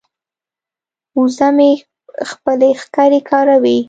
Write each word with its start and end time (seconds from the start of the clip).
وزه 1.19 1.49
مې 1.57 1.71
خپلې 2.29 2.69
ښکرې 2.81 3.19
کاروي. 3.29 3.77